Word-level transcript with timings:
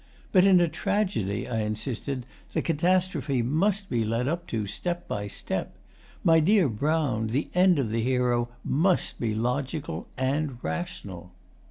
'But 0.31 0.45
in 0.45 0.59
a 0.59 0.67
tragedy,' 0.67 1.47
I 1.47 1.59
insisted, 1.59 2.25
'the 2.53 2.63
catastrophe 2.63 3.43
MUST 3.43 3.87
be 3.87 4.03
led 4.03 4.27
up 4.27 4.47
to, 4.47 4.65
step 4.65 5.07
by 5.07 5.27
step. 5.27 5.77
My 6.23 6.39
dear 6.39 6.67
Brown, 6.69 7.27
the 7.27 7.51
end 7.53 7.77
of 7.77 7.91
the 7.91 8.01
hero 8.01 8.49
MUST 8.63 9.19
be 9.19 9.35
logical 9.35 10.07
and 10.17 10.57
rational. 10.63 11.33